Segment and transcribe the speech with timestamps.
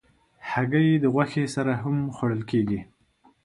[0.49, 1.73] هګۍ د غوښې سره
[2.15, 2.79] خوړل کېږي.